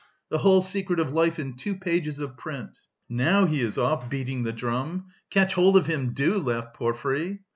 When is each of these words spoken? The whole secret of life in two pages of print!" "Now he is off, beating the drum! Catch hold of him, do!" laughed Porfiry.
The 0.29 0.39
whole 0.39 0.61
secret 0.61 0.99
of 0.99 1.13
life 1.13 1.37
in 1.37 1.53
two 1.57 1.75
pages 1.75 2.17
of 2.17 2.35
print!" 2.35 2.79
"Now 3.07 3.45
he 3.45 3.61
is 3.61 3.77
off, 3.77 4.09
beating 4.09 4.41
the 4.41 4.51
drum! 4.51 5.05
Catch 5.29 5.53
hold 5.53 5.77
of 5.77 5.85
him, 5.85 6.13
do!" 6.13 6.39
laughed 6.39 6.73
Porfiry. 6.73 7.41